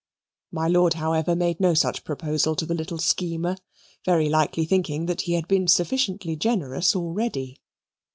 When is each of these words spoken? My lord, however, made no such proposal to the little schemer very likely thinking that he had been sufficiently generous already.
My 0.51 0.67
lord, 0.67 0.95
however, 0.95 1.35
made 1.35 1.59
no 1.59 1.75
such 1.75 2.03
proposal 2.03 2.55
to 2.55 2.65
the 2.65 2.73
little 2.73 2.97
schemer 2.97 3.55
very 4.03 4.29
likely 4.29 4.65
thinking 4.65 5.05
that 5.05 5.21
he 5.29 5.33
had 5.33 5.47
been 5.47 5.67
sufficiently 5.67 6.35
generous 6.35 6.95
already. 6.95 7.61